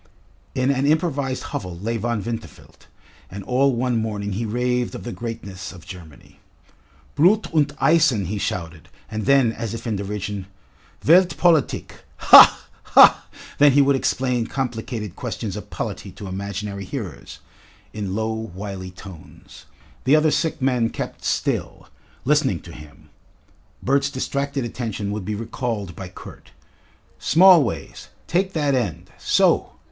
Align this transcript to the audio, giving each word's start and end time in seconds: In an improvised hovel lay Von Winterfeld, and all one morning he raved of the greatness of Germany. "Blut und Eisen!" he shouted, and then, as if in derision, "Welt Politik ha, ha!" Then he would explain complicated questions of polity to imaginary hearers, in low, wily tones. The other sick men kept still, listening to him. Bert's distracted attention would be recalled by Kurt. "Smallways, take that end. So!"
In 0.55 0.71
an 0.71 0.87
improvised 0.87 1.43
hovel 1.43 1.77
lay 1.77 1.95
Von 1.97 2.23
Winterfeld, 2.23 2.87
and 3.29 3.43
all 3.43 3.75
one 3.75 3.97
morning 4.01 4.31
he 4.31 4.47
raved 4.47 4.95
of 4.95 5.03
the 5.03 5.11
greatness 5.11 5.71
of 5.71 5.85
Germany. 5.85 6.39
"Blut 7.13 7.53
und 7.53 7.71
Eisen!" 7.79 8.25
he 8.25 8.39
shouted, 8.39 8.89
and 9.11 9.27
then, 9.27 9.51
as 9.51 9.75
if 9.75 9.85
in 9.85 9.95
derision, 9.97 10.47
"Welt 11.05 11.37
Politik 11.37 12.03
ha, 12.17 12.67
ha!" 12.81 13.27
Then 13.59 13.73
he 13.73 13.81
would 13.83 13.95
explain 13.95 14.47
complicated 14.47 15.15
questions 15.15 15.55
of 15.55 15.69
polity 15.69 16.11
to 16.13 16.25
imaginary 16.25 16.83
hearers, 16.85 17.37
in 17.93 18.15
low, 18.15 18.31
wily 18.33 18.89
tones. 18.89 19.65
The 20.05 20.15
other 20.15 20.31
sick 20.31 20.59
men 20.59 20.89
kept 20.89 21.23
still, 21.23 21.89
listening 22.25 22.61
to 22.61 22.71
him. 22.71 23.09
Bert's 23.83 24.09
distracted 24.09 24.65
attention 24.65 25.11
would 25.11 25.25
be 25.25 25.35
recalled 25.35 25.95
by 25.95 26.09
Kurt. 26.09 26.49
"Smallways, 27.19 28.07
take 28.25 28.53
that 28.53 28.73
end. 28.73 29.11
So!" 29.19 29.73